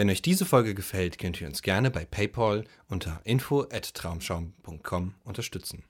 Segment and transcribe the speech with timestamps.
[0.00, 5.84] Wenn euch diese Folge gefällt, könnt ihr uns gerne bei PayPal unter info@traumschaum.com unterstützen.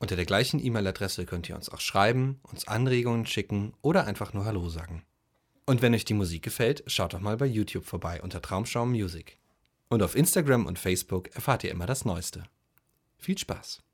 [0.00, 4.44] Unter der gleichen E-Mail-Adresse könnt ihr uns auch schreiben, uns Anregungen schicken oder einfach nur
[4.44, 5.04] Hallo sagen.
[5.66, 9.38] Und wenn euch die Musik gefällt, schaut doch mal bei YouTube vorbei unter Traumschaum Music.
[9.88, 12.42] Und auf Instagram und Facebook erfahrt ihr immer das Neueste.
[13.18, 13.84] Viel Spaß!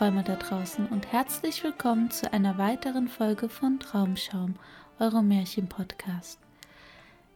[0.00, 4.54] Träumer da draußen und herzlich willkommen zu einer weiteren Folge von Traumschaum,
[4.98, 6.38] eurem Märchen-Podcast.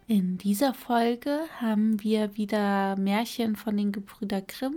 [0.07, 4.77] In dieser Folge haben wir wieder Märchen von den Gebrüder Grimm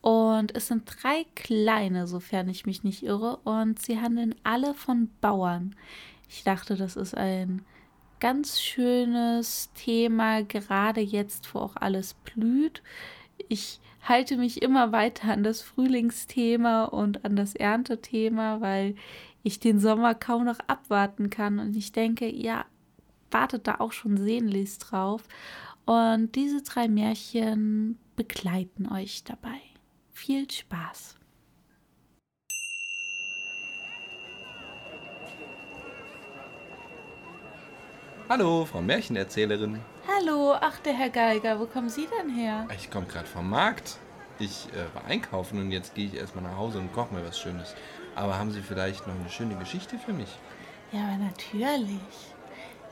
[0.00, 5.08] und es sind drei kleine, sofern ich mich nicht irre, und sie handeln alle von
[5.20, 5.76] Bauern.
[6.28, 7.64] Ich dachte, das ist ein
[8.18, 12.82] ganz schönes Thema, gerade jetzt, wo auch alles blüht.
[13.46, 18.94] Ich halte mich immer weiter an das Frühlingsthema und an das Erntethema, weil
[19.42, 21.58] ich den Sommer kaum noch abwarten kann.
[21.58, 22.66] Und ich denke, ja,
[23.30, 25.24] wartet da auch schon sehnlichst drauf.
[25.86, 29.60] Und diese drei Märchen begleiten euch dabei.
[30.12, 31.16] Viel Spaß!
[38.26, 39.80] Hallo, Frau Märchenerzählerin.
[40.06, 42.68] Hallo, ach der Herr Geiger, wo kommen Sie denn her?
[42.76, 43.96] Ich komme gerade vom Markt.
[44.38, 47.38] Ich äh, war einkaufen und jetzt gehe ich erstmal nach Hause und koche mir was
[47.38, 47.74] Schönes.
[48.14, 50.28] Aber haben Sie vielleicht noch eine schöne Geschichte für mich?
[50.92, 52.00] Ja, aber natürlich.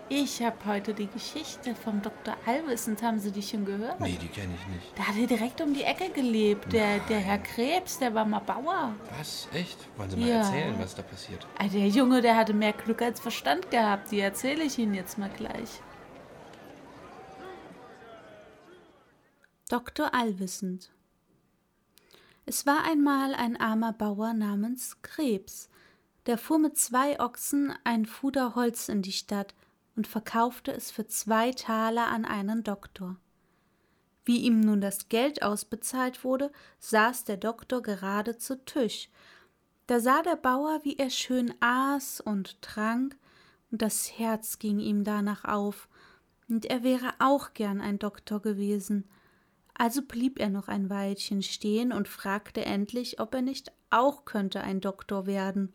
[0.09, 2.35] Ich habe heute die Geschichte vom Dr.
[2.47, 3.03] Alwissend.
[3.03, 4.01] Haben Sie die schon gehört?
[4.01, 4.99] Nee, die kenne ich nicht.
[4.99, 6.73] Da hat er direkt um die Ecke gelebt.
[6.73, 8.95] Der, der Herr Krebs, der war mal Bauer.
[9.19, 9.49] Was?
[9.53, 9.79] Echt?
[9.99, 10.37] Wollen Sie mal ja.
[10.39, 11.47] erzählen, was da passiert?
[11.59, 14.11] Ah, der Junge, der hatte mehr Glück als Verstand gehabt.
[14.11, 15.81] Die erzähle ich Ihnen jetzt mal gleich.
[19.73, 20.13] Dr.
[20.13, 20.93] Allwissend
[22.45, 25.71] Es war einmal ein armer Bauer namens Krebs,
[26.27, 29.55] der fuhr mit zwei Ochsen ein Fuder Holz in die Stadt
[29.97, 33.17] und verkaufte es für zwei Taler an einen Doktor.
[34.27, 39.09] Wie ihm nun das Geld ausbezahlt wurde, saß der Doktor gerade zu Tisch.
[39.87, 43.17] Da sah der Bauer, wie er schön aß und trank,
[43.71, 45.89] und das Herz ging ihm danach auf,
[46.51, 49.09] und er wäre auch gern ein Doktor gewesen.
[49.83, 54.61] Also blieb er noch ein Weilchen stehen und fragte endlich, ob er nicht auch könnte
[54.61, 55.75] ein Doktor werden.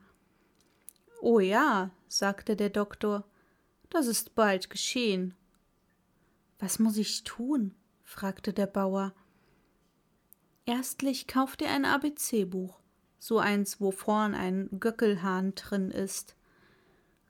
[1.19, 3.25] Oh ja, sagte der Doktor,
[3.89, 5.33] das ist bald geschehen.
[6.57, 7.75] Was muss ich tun?
[8.05, 9.13] fragte der Bauer.
[10.65, 12.79] Erstlich kauf dir ein ABC-Buch,
[13.19, 16.37] so eins, wo vorn ein Göckelhahn drin ist.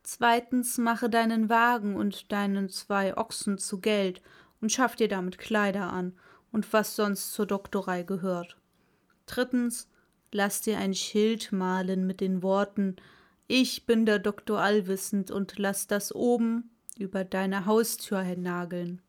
[0.04, 4.22] Zweitens mache deinen Wagen und deinen zwei Ochsen zu Geld
[4.62, 6.14] und schaff dir damit Kleider an
[6.52, 8.58] und was sonst zur Doktorei gehört.
[9.25, 9.90] Drittens,
[10.31, 12.96] lass dir ein Schild malen mit den Worten
[13.47, 19.02] Ich bin der Doktor Allwissend und lass das oben über deine Haustür nageln.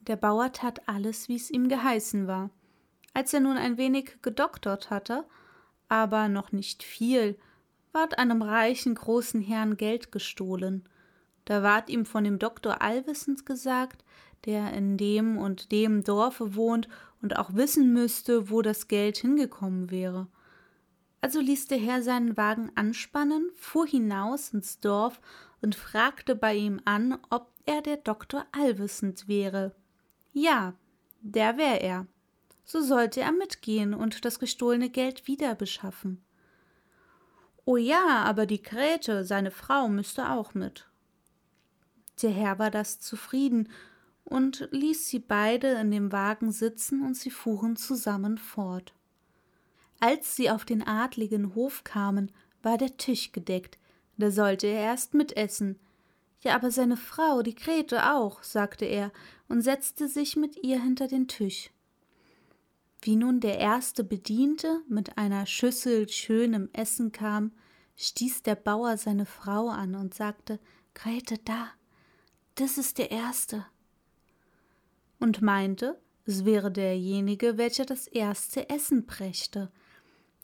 [0.00, 2.50] Der Bauer tat alles, wie es ihm geheißen war.
[3.12, 5.24] Als er nun ein wenig gedoktert hatte,
[5.88, 7.38] aber noch nicht viel,
[7.92, 10.88] ward einem reichen großen Herrn Geld gestohlen,
[11.44, 14.04] da ward ihm von dem Doktor Allwissend gesagt,
[14.44, 16.88] der in dem und dem Dorfe wohnt
[17.22, 20.26] und auch wissen müsste, wo das Geld hingekommen wäre.
[21.20, 25.20] Also ließ der Herr seinen Wagen anspannen, fuhr hinaus ins Dorf
[25.60, 29.74] und fragte bei ihm an, ob er der Doktor Allwissend wäre.
[30.32, 30.74] Ja,
[31.20, 32.06] der wär er.
[32.64, 36.24] So sollte er mitgehen und das gestohlene Geld wieder beschaffen.
[37.66, 40.89] Oh ja, aber die Grete, seine Frau, müsste auch mit.
[42.22, 43.68] Der Herr war das zufrieden
[44.24, 48.94] und ließ sie beide in dem Wagen sitzen und sie fuhren zusammen fort.
[49.98, 52.30] Als sie auf den adligen Hof kamen,
[52.62, 53.78] war der Tisch gedeckt,
[54.16, 55.78] da sollte er erst mitessen.
[56.40, 59.12] Ja, aber seine Frau, die Grete auch, sagte er
[59.48, 61.70] und setzte sich mit ihr hinter den Tisch.
[63.02, 67.52] Wie nun der erste Bediente mit einer Schüssel schönem Essen kam,
[67.96, 70.60] stieß der Bauer seine Frau an und sagte
[70.94, 71.68] Grete, da,
[72.60, 73.64] das ist der Erste.
[75.18, 79.70] Und meinte, es wäre derjenige, welcher das erste Essen brächte.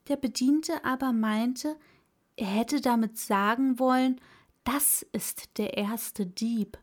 [0.08, 1.76] Der Bediente aber meinte,
[2.36, 4.20] er hätte damit sagen wollen,
[4.64, 6.78] das ist der erste Dieb.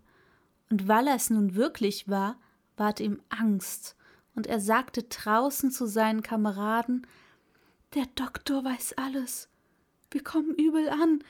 [0.69, 2.39] Und weil er es nun wirklich war,
[2.77, 3.95] ward ihm Angst,
[4.35, 7.05] und er sagte draußen zu seinen Kameraden
[7.93, 9.49] Der Doktor weiß alles.
[10.09, 11.23] Wir kommen übel an.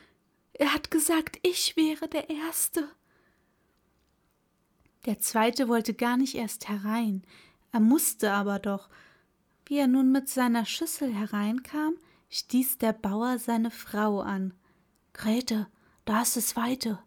[0.54, 2.90] Er hat gesagt, ich wäre der Erste.
[5.06, 7.24] Der zweite wollte gar nicht erst herein,
[7.72, 8.90] er musste aber doch.
[9.66, 11.96] Wie er nun mit seiner Schüssel hereinkam,
[12.30, 14.54] stieß der Bauer seine Frau an.
[15.14, 15.68] Grete,
[16.06, 17.00] da ist es weite.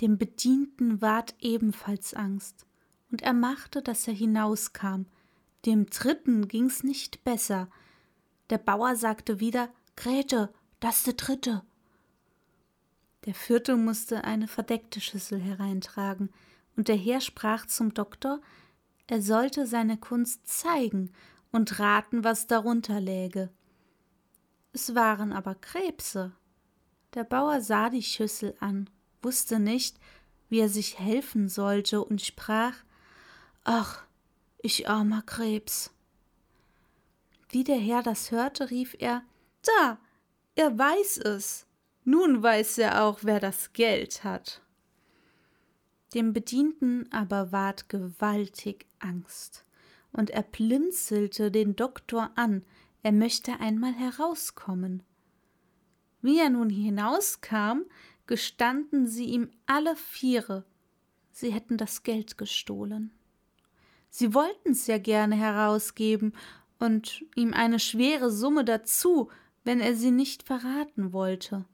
[0.00, 2.66] Dem Bedienten ward ebenfalls Angst,
[3.10, 5.06] und er machte, dass er hinauskam.
[5.66, 7.68] Dem dritten ging's nicht besser.
[8.50, 11.62] Der Bauer sagte wieder Grete, das ist der dritte.
[13.26, 16.30] Der vierte musste eine verdeckte Schüssel hereintragen,
[16.76, 18.40] und der Herr sprach zum Doktor,
[19.06, 21.12] er sollte seine Kunst zeigen
[21.50, 23.50] und raten, was darunter läge.
[24.72, 26.32] Es waren aber Krebse.
[27.14, 28.88] Der Bauer sah die Schüssel an,
[29.20, 29.98] wusste nicht,
[30.48, 32.74] wie er sich helfen sollte und sprach
[33.64, 34.04] Ach,
[34.58, 35.90] ich armer Krebs.
[37.48, 39.22] Wie der Herr das hörte, rief er
[39.62, 39.98] Da,
[40.54, 41.66] er weiß es.
[42.04, 44.62] Nun weiß er auch, wer das Geld hat.
[46.14, 49.64] Dem Bedienten aber ward gewaltig Angst,
[50.12, 52.64] und er blinzelte den Doktor an,
[53.02, 55.02] er möchte einmal herauskommen.
[56.20, 57.82] Wie er nun hinauskam,
[58.26, 60.64] gestanden sie ihm alle Viere,
[61.32, 63.12] sie hätten das Geld gestohlen.
[64.10, 66.32] Sie wollten's ja gerne herausgeben
[66.78, 69.30] und ihm eine schwere Summe dazu,
[69.64, 71.64] wenn er sie nicht verraten wollte.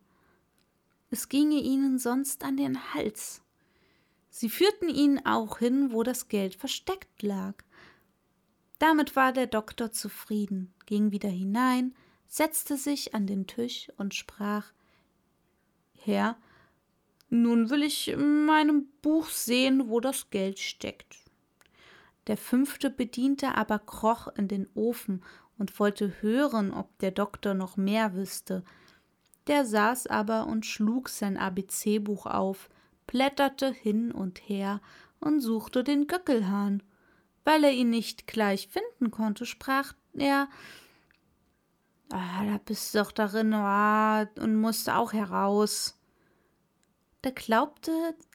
[1.10, 3.42] Es ginge ihnen sonst an den Hals.
[4.28, 7.54] Sie führten ihn auch hin, wo das Geld versteckt lag.
[8.78, 11.94] Damit war der Doktor zufrieden, ging wieder hinein,
[12.26, 14.72] setzte sich an den Tisch und sprach
[15.94, 16.36] Herr,
[17.28, 21.16] nun will ich in meinem Buch sehen, wo das Geld steckt.
[22.26, 25.24] Der fünfte Bediente aber kroch in den Ofen
[25.58, 28.64] und wollte hören, ob der Doktor noch mehr wüsste.
[29.46, 32.69] Der saß aber und schlug sein ABC-Buch auf,
[33.06, 34.81] blätterte hin und her
[35.20, 36.82] und suchte den Göckelhahn.
[37.44, 40.48] Weil er ihn nicht gleich finden konnte, sprach er
[42.12, 45.99] Ah, da bist du doch darin ah, und musst auch heraus.
[47.22, 47.92] Da glaubte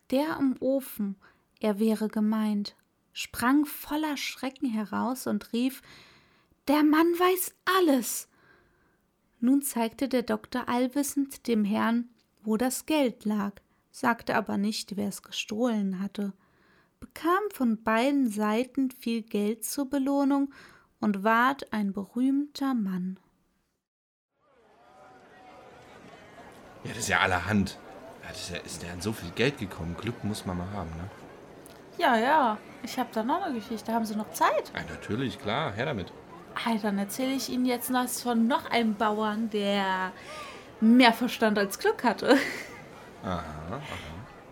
[0.10, 1.16] der am Ofen,
[1.62, 2.76] er wäre gemeint,
[3.14, 5.82] sprang voller Schrecken heraus und rief
[6.68, 8.28] Der Mann weiß alles.
[9.42, 12.10] Nun zeigte der Doktor allwissend dem Herrn,
[12.44, 13.54] wo das Geld lag,
[13.90, 16.34] sagte aber nicht, wer es gestohlen hatte,
[17.00, 20.54] bekam von beiden Seiten viel Geld zur Belohnung
[21.00, 23.20] und ward ein berühmter Mann.
[26.84, 27.80] Ja, das ist ja allerhand.
[28.22, 29.96] Ja, das ist, ja, ist der an so viel Geld gekommen.
[30.00, 31.10] Glück muss man mal haben, ne?
[31.98, 32.58] Ja, ja.
[32.84, 33.92] Ich habe da noch eine Geschichte.
[33.92, 34.72] Haben Sie noch Zeit?
[34.76, 35.74] Ja, natürlich, klar.
[35.74, 36.14] Her damit.
[36.56, 40.12] Hey, dann erzähle ich Ihnen jetzt noch von noch einem Bauern, der
[40.80, 42.38] mehr Verstand als Glück hatte.
[43.24, 43.38] Aha,
[43.72, 43.82] aha.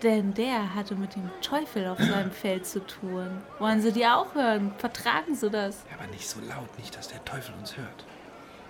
[0.01, 3.42] Denn der hatte mit dem Teufel auf seinem Feld zu tun.
[3.60, 4.72] Wollen Sie die auch hören?
[4.78, 5.84] Vertragen Sie das?
[5.90, 8.06] Ja, aber nicht so laut, nicht, dass der Teufel uns hört.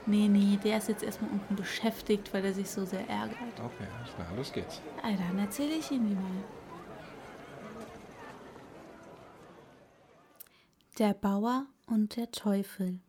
[0.07, 3.37] Nee, nee, der ist jetzt erstmal unten beschäftigt, weil er sich so sehr ärgert.
[3.63, 3.87] Okay,
[4.17, 4.81] na, los geht's.
[5.03, 6.43] Ja, dann erzähle ich Ihnen die mal.
[10.97, 12.99] Der Bauer und der Teufel.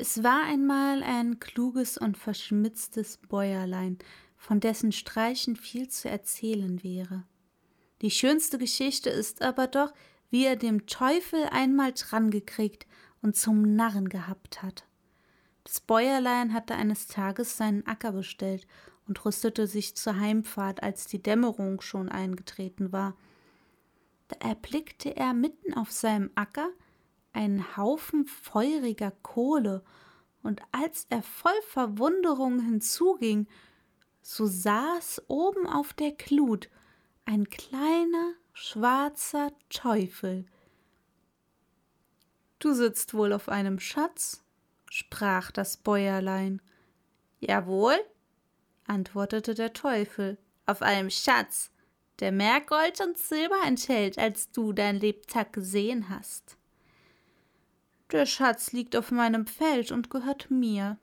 [0.00, 3.98] Es war einmal ein kluges und verschmitztes Bäuerlein,
[4.38, 7.24] von dessen Streichen viel zu erzählen wäre.
[8.00, 9.92] Die schönste Geschichte ist aber doch,
[10.30, 12.86] wie er dem Teufel einmal drangekriegt
[13.20, 14.86] und zum Narren gehabt hat.
[15.64, 18.66] Das Bäuerlein hatte eines Tages seinen Acker bestellt
[19.06, 23.18] und rüstete sich zur Heimfahrt, als die Dämmerung schon eingetreten war.
[24.28, 26.70] Da erblickte er mitten auf seinem Acker
[27.32, 29.82] einen Haufen feuriger Kohle,
[30.42, 33.46] und als er voll Verwunderung hinzuging,
[34.22, 36.70] so saß oben auf der Glut
[37.24, 40.46] ein kleiner schwarzer Teufel.
[42.58, 44.44] Du sitzt wohl auf einem Schatz,
[44.90, 46.60] sprach das Bäuerlein.
[47.40, 47.98] Jawohl,
[48.86, 51.70] antwortete der Teufel, auf einem Schatz,
[52.18, 56.58] der mehr Gold und Silber enthält, als du dein Lebtag gesehen hast.
[58.12, 60.98] Der Schatz liegt auf meinem Feld und gehört mir,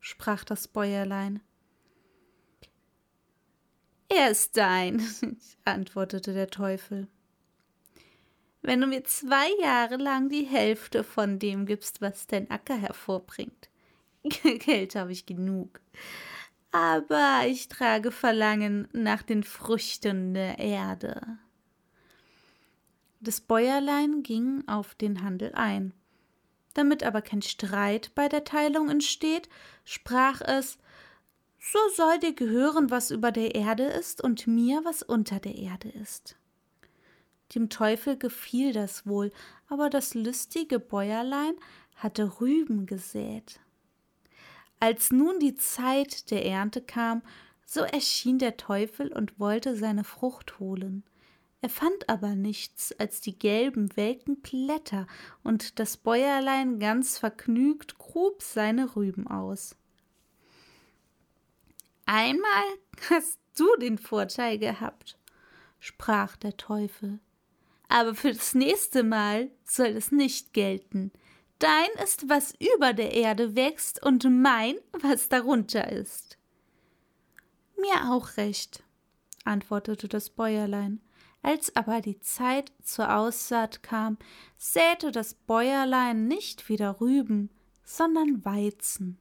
[0.00, 1.40] sprach das Bäuerlein.
[4.08, 5.06] Er ist dein,
[5.64, 7.08] antwortete der Teufel.
[8.62, 13.70] wenn du mir zwei Jahre lang die Hälfte von dem gibst, was dein Acker hervorbringt.
[14.42, 15.80] Geld habe ich genug.
[16.72, 21.38] Aber ich trage Verlangen nach den Früchten der Erde.
[23.20, 25.94] Das Bäuerlein ging auf den Handel ein.
[26.76, 29.48] Damit aber kein Streit bei der Teilung entsteht,
[29.86, 30.76] sprach es
[31.58, 35.88] So soll dir gehören, was über der Erde ist, und mir, was unter der Erde
[35.88, 36.36] ist.
[37.54, 39.32] Dem Teufel gefiel das wohl,
[39.68, 41.54] aber das lustige Bäuerlein
[41.94, 43.58] hatte Rüben gesät.
[44.78, 47.22] Als nun die Zeit der Ernte kam,
[47.64, 51.04] so erschien der Teufel und wollte seine Frucht holen.
[51.62, 55.06] Er fand aber nichts als die gelben, welken Blätter,
[55.42, 59.74] und das Bäuerlein ganz vergnügt grub seine Rüben aus.
[62.04, 62.64] Einmal
[63.10, 65.18] hast du den Vorteil gehabt,
[65.80, 67.18] sprach der Teufel.
[67.88, 71.12] Aber für das nächste Mal soll es nicht gelten.
[71.58, 76.38] Dein ist, was über der Erde wächst, und mein, was darunter ist.
[77.76, 78.82] Mir auch recht,
[79.44, 81.00] antwortete das Bäuerlein.
[81.46, 84.18] Als aber die Zeit zur Aussaat kam,
[84.56, 87.50] säte das Bäuerlein nicht wieder Rüben,
[87.84, 89.16] sondern Weizen.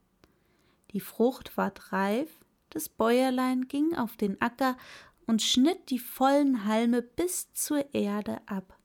[0.90, 2.32] Die Frucht ward reif,
[2.72, 4.76] das Bäuerlein ging auf den Acker
[5.28, 8.76] und schnitt die vollen Halme bis zur Erde ab.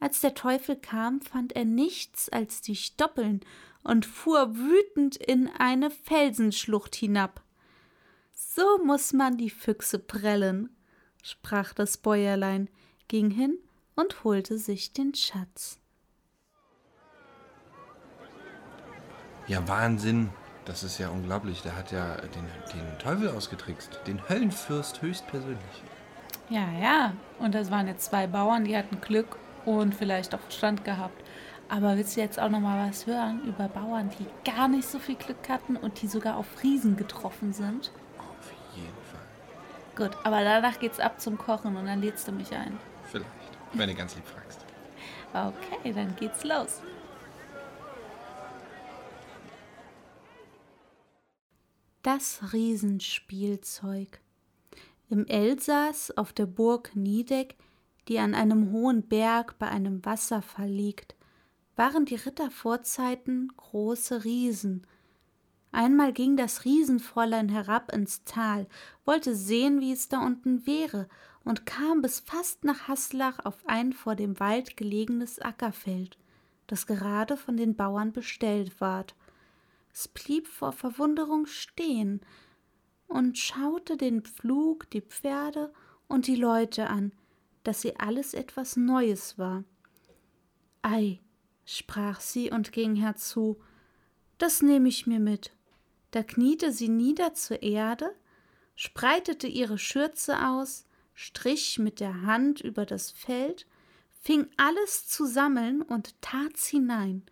[0.00, 3.42] Als der Teufel kam, fand er nichts als die Stoppeln
[3.84, 7.44] und fuhr wütend in eine Felsenschlucht hinab.
[8.32, 10.75] So muss man die Füchse prellen,
[11.26, 12.68] sprach das Bäuerlein,
[13.08, 13.58] ging hin
[13.96, 15.80] und holte sich den Schatz.
[19.48, 20.30] Ja, Wahnsinn.
[20.64, 21.62] Das ist ja unglaublich.
[21.62, 24.00] Der hat ja den, den Teufel ausgetrickst.
[24.06, 25.82] Den Höllenfürst höchstpersönlich.
[26.48, 27.12] Ja, ja.
[27.38, 31.22] Und das waren jetzt zwei Bauern, die hatten Glück und vielleicht auch Verstand gehabt.
[31.68, 34.98] Aber willst du jetzt auch noch mal was hören über Bauern, die gar nicht so
[34.98, 37.92] viel Glück hatten und die sogar auf Riesen getroffen sind?
[39.96, 42.78] Gut, aber danach geht's ab zum Kochen und dann lädst du mich ein.
[43.04, 43.30] Vielleicht,
[43.72, 44.64] wenn du ganz lieb fragst.
[45.32, 46.80] Okay, dann geht's los.
[52.02, 54.20] Das Riesenspielzeug.
[55.08, 57.56] Im Elsass auf der Burg Niedeck
[58.08, 61.16] die an einem hohen Berg bei einem Wasserfall liegt,
[61.74, 64.86] waren die Rittervorzeiten große Riesen.
[65.76, 68.66] Einmal ging das Riesenfräulein herab ins Tal,
[69.04, 71.06] wollte sehen, wie es da unten wäre,
[71.44, 76.16] und kam bis fast nach Haslach auf ein vor dem Wald gelegenes Ackerfeld,
[76.66, 79.14] das gerade von den Bauern bestellt ward.
[79.92, 82.22] Es blieb vor Verwunderung stehen
[83.06, 85.74] und schaute den Pflug, die Pferde
[86.08, 87.12] und die Leute an,
[87.64, 89.62] dass sie alles etwas Neues war.
[90.80, 91.20] Ei,
[91.66, 93.60] sprach sie und ging herzu,
[94.38, 95.52] das nehme ich mir mit.
[96.16, 98.10] Da kniete sie nieder zur Erde,
[98.74, 103.66] spreitete ihre Schürze aus, strich mit der Hand über das Feld,
[104.22, 107.22] fing alles zu sammeln und tat's hinein.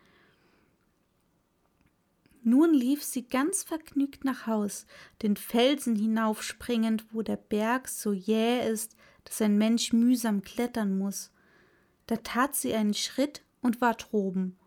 [2.42, 4.84] Nun lief sie ganz vergnügt nach Haus,
[5.22, 11.32] den Felsen hinaufspringend, wo der Berg so jäh ist, dass ein Mensch mühsam klettern muss.
[12.06, 14.58] Da tat sie einen Schritt und war droben.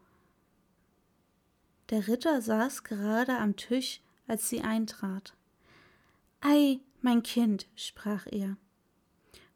[1.91, 5.35] Der Ritter saß gerade am Tisch, als sie eintrat.
[6.41, 8.57] Ei, mein Kind, sprach er.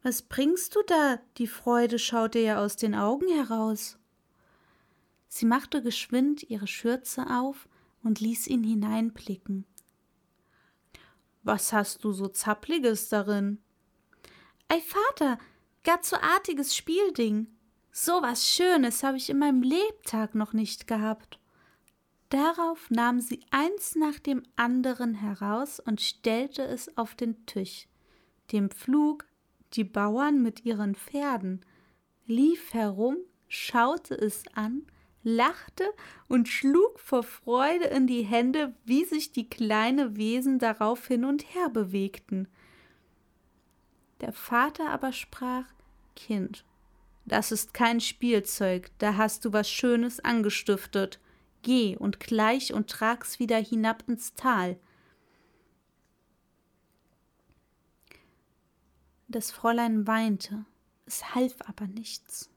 [0.03, 1.19] Was bringst du da?
[1.37, 3.99] Die Freude schaut dir ja aus den Augen heraus.
[5.27, 7.69] Sie machte geschwind ihre Schürze auf
[8.03, 9.65] und ließ ihn hineinblicken.
[11.43, 13.59] Was hast du so Zappliges darin?
[14.67, 15.37] Ei Vater,
[15.83, 17.47] gar zu artiges Spielding.
[17.91, 21.40] So was Schönes habe ich in meinem Lebtag noch nicht gehabt.
[22.31, 27.89] Darauf nahm sie eins nach dem anderen heraus und stellte es auf den Tisch.
[28.53, 29.25] Dem Pflug,
[29.73, 31.65] die Bauern mit ihren Pferden,
[32.25, 33.17] lief herum,
[33.49, 34.83] schaute es an,
[35.23, 35.83] lachte
[36.29, 41.53] und schlug vor Freude in die Hände, wie sich die kleinen Wesen darauf hin und
[41.53, 42.47] her bewegten.
[44.21, 45.65] Der Vater aber sprach
[46.15, 46.63] Kind,
[47.25, 51.19] das ist kein Spielzeug, da hast du was Schönes angestiftet.
[51.61, 54.79] Geh und gleich und trag's wieder hinab ins Tal.
[59.27, 60.65] Das Fräulein weinte,
[61.05, 62.49] es half aber nichts.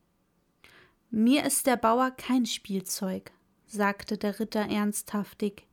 [1.10, 3.30] Mir ist der Bauer kein Spielzeug,
[3.66, 5.68] sagte der Ritter ernsthaftig.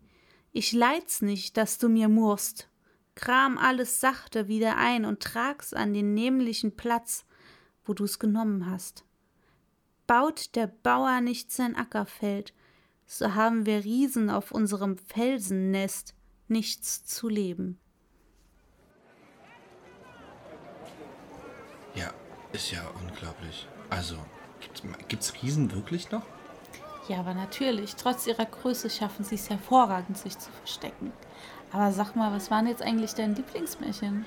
[0.52, 2.68] Ich leid's nicht, dass du mir murrst.
[3.16, 7.26] Kram alles sachte wieder ein und trag's an den nämlichen Platz,
[7.86, 9.06] wo du's genommen hast.
[10.08, 12.54] baut der Bauer nicht sein Ackerfeld,
[13.12, 16.16] so haben wir Riesen auf unserem Felsennest,
[16.48, 17.78] nichts zu leben.
[21.94, 22.10] Ja,
[22.54, 23.68] ist ja unglaublich.
[23.90, 24.16] Also,
[25.10, 26.26] gibt es Riesen wirklich noch?
[27.10, 31.12] Ja, aber natürlich, trotz ihrer Größe schaffen sie es hervorragend, sich zu verstecken.
[31.74, 34.26] Aber sag mal, was waren jetzt eigentlich dein Lieblingsmärchen?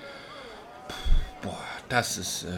[1.41, 2.49] Boah, das ist äh,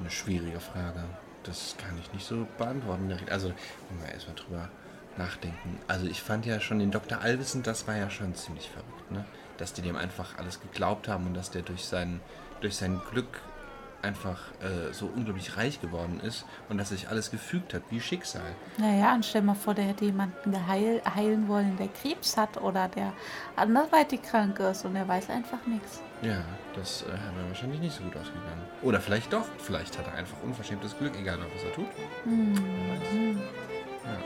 [0.00, 1.02] eine schwierige Frage.
[1.44, 3.10] Das kann ich nicht so beantworten.
[3.30, 3.54] Also,
[3.88, 4.70] wenn wir erstmal drüber
[5.18, 5.78] nachdenken.
[5.88, 7.20] Also, ich fand ja schon den Dr.
[7.20, 9.24] Alvisen, das war ja schon ziemlich verrückt, ne?
[9.58, 12.20] Dass die dem einfach alles geglaubt haben und dass der durch sein,
[12.60, 13.40] durch sein Glück
[14.02, 18.54] einfach äh, so unglaublich reich geworden ist und dass sich alles gefügt hat, wie Schicksal.
[18.78, 22.88] Naja, und stell mal vor, der hätte jemanden geheil, heilen wollen, der Krebs hat oder
[22.88, 23.12] der
[23.56, 26.00] anderweitig krank ist und er weiß einfach nichts.
[26.22, 26.42] Ja,
[26.74, 28.62] das äh, wäre wahrscheinlich nicht so gut ausgegangen.
[28.82, 31.86] Oder vielleicht doch, vielleicht hat er einfach unverschämtes Glück, egal was er tut.
[32.24, 33.40] Mhm.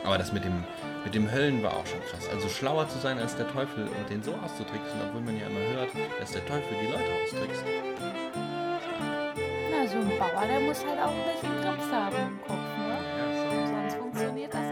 [0.05, 0.65] Aber das mit dem,
[1.05, 2.29] mit dem Höllen war auch schon krass.
[2.33, 5.61] Also schlauer zu sein als der Teufel und den so auszutricksen, obwohl man ja immer
[5.77, 7.65] hört, dass der Teufel die Leute austrickst.
[9.71, 12.99] Na, so ein Bauer, der muss halt auch ein bisschen Krebs haben im Kopf, ne?
[13.19, 13.67] Ja, schon.
[13.67, 14.70] Sonst funktioniert das